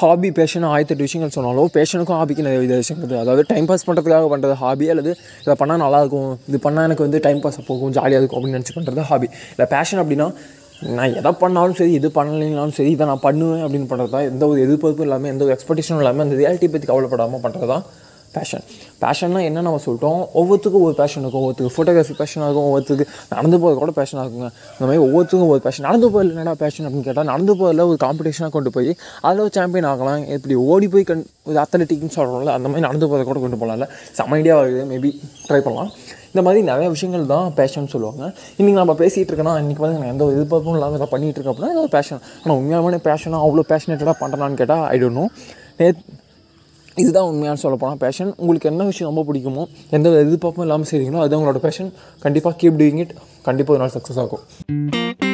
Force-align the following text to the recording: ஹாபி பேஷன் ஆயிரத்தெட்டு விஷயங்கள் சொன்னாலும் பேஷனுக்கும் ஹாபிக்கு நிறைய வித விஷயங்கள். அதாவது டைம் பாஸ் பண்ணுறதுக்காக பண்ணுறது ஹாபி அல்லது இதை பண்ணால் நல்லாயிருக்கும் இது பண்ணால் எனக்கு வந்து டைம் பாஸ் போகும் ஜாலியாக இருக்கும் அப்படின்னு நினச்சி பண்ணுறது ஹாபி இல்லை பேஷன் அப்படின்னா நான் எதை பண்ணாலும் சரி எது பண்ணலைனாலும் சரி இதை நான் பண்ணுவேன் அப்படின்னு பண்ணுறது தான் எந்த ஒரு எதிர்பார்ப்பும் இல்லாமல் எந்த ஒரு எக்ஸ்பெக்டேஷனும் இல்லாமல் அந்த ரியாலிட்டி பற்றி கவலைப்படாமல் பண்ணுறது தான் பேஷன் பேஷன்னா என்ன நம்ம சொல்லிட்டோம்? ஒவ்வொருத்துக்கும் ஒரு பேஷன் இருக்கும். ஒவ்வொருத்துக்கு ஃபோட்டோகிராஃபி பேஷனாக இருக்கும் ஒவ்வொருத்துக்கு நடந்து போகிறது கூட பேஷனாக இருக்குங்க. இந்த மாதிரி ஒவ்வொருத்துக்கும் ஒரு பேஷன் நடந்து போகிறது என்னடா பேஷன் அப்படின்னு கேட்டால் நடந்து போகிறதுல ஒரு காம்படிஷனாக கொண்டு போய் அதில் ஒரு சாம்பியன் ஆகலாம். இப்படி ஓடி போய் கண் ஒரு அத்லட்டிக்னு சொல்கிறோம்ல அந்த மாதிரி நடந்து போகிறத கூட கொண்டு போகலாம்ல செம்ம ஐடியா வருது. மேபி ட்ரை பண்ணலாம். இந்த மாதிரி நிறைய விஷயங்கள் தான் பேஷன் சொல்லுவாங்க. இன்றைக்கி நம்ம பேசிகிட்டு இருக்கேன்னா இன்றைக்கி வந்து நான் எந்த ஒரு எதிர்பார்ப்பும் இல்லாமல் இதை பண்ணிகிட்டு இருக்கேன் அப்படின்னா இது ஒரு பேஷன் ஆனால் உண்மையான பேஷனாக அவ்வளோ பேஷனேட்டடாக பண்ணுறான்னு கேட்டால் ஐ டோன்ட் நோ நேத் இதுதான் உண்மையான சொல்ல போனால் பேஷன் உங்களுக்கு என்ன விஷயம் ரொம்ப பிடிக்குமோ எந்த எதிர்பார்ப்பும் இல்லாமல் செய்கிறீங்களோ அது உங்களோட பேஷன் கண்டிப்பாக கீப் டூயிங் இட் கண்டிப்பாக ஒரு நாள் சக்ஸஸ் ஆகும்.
ஹாபி 0.00 0.28
பேஷன் 0.36 0.66
ஆயிரத்தெட்டு 0.70 1.06
விஷயங்கள் 1.06 1.34
சொன்னாலும் 1.36 1.70
பேஷனுக்கும் 1.76 2.18
ஹாபிக்கு 2.18 2.44
நிறைய 2.46 2.60
வித 2.62 2.76
விஷயங்கள். 2.82 3.18
அதாவது 3.22 3.42
டைம் 3.50 3.66
பாஸ் 3.70 3.84
பண்ணுறதுக்காக 3.88 4.28
பண்ணுறது 4.32 4.54
ஹாபி 4.62 4.86
அல்லது 4.92 5.10
இதை 5.44 5.56
பண்ணால் 5.62 5.82
நல்லாயிருக்கும் 5.84 6.30
இது 6.50 6.60
பண்ணால் 6.66 6.86
எனக்கு 6.88 7.04
வந்து 7.06 7.20
டைம் 7.26 7.40
பாஸ் 7.44 7.58
போகும் 7.68 7.92
ஜாலியாக 7.96 8.20
இருக்கும் 8.20 8.38
அப்படின்னு 8.38 8.58
நினச்சி 8.58 8.74
பண்ணுறது 8.76 9.04
ஹாபி 9.10 9.28
இல்லை 9.52 9.66
பேஷன் 9.74 10.00
அப்படின்னா 10.02 10.28
நான் 10.98 11.16
எதை 11.20 11.32
பண்ணாலும் 11.40 11.78
சரி 11.80 11.94
எது 12.00 12.08
பண்ணலைனாலும் 12.14 12.76
சரி 12.76 12.92
இதை 12.96 13.06
நான் 13.06 13.24
பண்ணுவேன் 13.24 13.64
அப்படின்னு 13.64 13.88
பண்ணுறது 13.90 14.12
தான் 14.16 14.28
எந்த 14.30 14.44
ஒரு 14.46 14.60
எதிர்பார்ப்பும் 14.66 15.06
இல்லாமல் 15.06 15.30
எந்த 15.32 15.44
ஒரு 15.46 15.52
எக்ஸ்பெக்டேஷனும் 15.56 16.00
இல்லாமல் 16.02 16.24
அந்த 16.26 16.36
ரியாலிட்டி 16.36 16.68
பற்றி 16.74 16.88
கவலைப்படாமல் 16.90 17.42
பண்ணுறது 17.44 17.68
தான் 17.72 17.84
பேஷன் 18.36 18.64
பேஷன்னா 19.02 19.40
என்ன 19.48 19.62
நம்ம 19.66 19.78
சொல்லிட்டோம்? 19.84 20.20
ஒவ்வொருத்துக்கும் 20.40 20.84
ஒரு 20.88 20.94
பேஷன் 21.00 21.22
இருக்கும். 21.24 21.42
ஒவ்வொருத்துக்கு 21.42 21.72
ஃபோட்டோகிராஃபி 21.76 22.14
பேஷனாக 22.20 22.46
இருக்கும் 22.48 22.66
ஒவ்வொருத்துக்கு 22.68 23.04
நடந்து 23.34 23.56
போகிறது 23.62 23.80
கூட 23.82 23.92
பேஷனாக 23.98 24.24
இருக்குங்க. 24.26 24.48
இந்த 24.74 24.84
மாதிரி 24.88 25.02
ஒவ்வொருத்துக்கும் 25.06 25.52
ஒரு 25.54 25.62
பேஷன் 25.66 25.86
நடந்து 25.88 26.06
போகிறது 26.14 26.34
என்னடா 26.34 26.54
பேஷன் 26.62 26.86
அப்படின்னு 26.86 27.06
கேட்டால் 27.08 27.30
நடந்து 27.32 27.54
போகிறதுல 27.60 27.86
ஒரு 27.90 27.98
காம்படிஷனாக 28.04 28.52
கொண்டு 28.56 28.72
போய் 28.76 28.90
அதில் 29.26 29.42
ஒரு 29.46 29.52
சாம்பியன் 29.58 29.90
ஆகலாம். 29.92 30.24
இப்படி 30.36 30.56
ஓடி 30.72 30.88
போய் 30.94 31.08
கண் 31.10 31.24
ஒரு 31.48 31.58
அத்லட்டிக்னு 31.64 32.16
சொல்கிறோம்ல 32.18 32.54
அந்த 32.58 32.66
மாதிரி 32.70 32.86
நடந்து 32.88 33.08
போகிறத 33.10 33.26
கூட 33.30 33.40
கொண்டு 33.46 33.60
போகலாம்ல 33.62 33.88
செம்ம 34.20 34.38
ஐடியா 34.40 34.56
வருது. 34.60 34.84
மேபி 34.92 35.12
ட்ரை 35.48 35.60
பண்ணலாம். 35.66 35.92
இந்த 36.32 36.42
மாதிரி 36.46 36.60
நிறைய 36.70 36.88
விஷயங்கள் 36.94 37.30
தான் 37.34 37.46
பேஷன் 37.58 37.92
சொல்லுவாங்க. 37.94 38.24
இன்றைக்கி 38.58 38.78
நம்ம 38.82 38.94
பேசிகிட்டு 39.02 39.30
இருக்கேன்னா 39.32 39.54
இன்றைக்கி 39.62 39.82
வந்து 39.84 39.98
நான் 40.00 40.12
எந்த 40.14 40.24
ஒரு 40.26 40.34
எதிர்பார்ப்பும் 40.38 40.76
இல்லாமல் 40.78 40.98
இதை 41.00 41.08
பண்ணிகிட்டு 41.14 41.38
இருக்கேன் 41.38 41.54
அப்படின்னா 41.54 41.72
இது 41.74 41.84
ஒரு 41.86 41.92
பேஷன் 41.96 42.20
ஆனால் 42.42 42.56
உண்மையான 42.60 43.00
பேஷனாக 43.10 43.46
அவ்வளோ 43.46 43.64
பேஷனேட்டடாக 43.72 44.16
பண்ணுறான்னு 44.22 44.60
கேட்டால் 44.62 44.84
ஐ 44.94 44.98
டோன்ட் 45.02 45.20
நோ 45.20 45.26
நேத் 45.80 46.02
இதுதான் 46.96 47.24
உண்மையான 47.24 47.58
சொல்ல 47.58 47.76
போனால் 47.76 47.96
பேஷன் 47.96 48.32
உங்களுக்கு 48.36 48.70
என்ன 48.70 48.84
விஷயம் 48.84 49.10
ரொம்ப 49.14 49.32
பிடிக்குமோ 49.32 49.64
எந்த 49.90 50.10
எதிர்பார்ப்பும் 50.10 50.64
இல்லாமல் 50.64 50.90
செய்கிறீங்களோ 50.90 51.20
அது 51.20 51.38
உங்களோட 51.40 51.56
பேஷன் 51.56 51.92
கண்டிப்பாக 52.18 52.56
கீப் 52.60 52.80
டூயிங் 52.80 52.98
இட் 52.98 53.14
கண்டிப்பாக 53.42 53.78
ஒரு 53.78 53.82
நாள் 53.84 53.94
சக்ஸஸ் 53.96 54.20
ஆகும். 54.24 55.29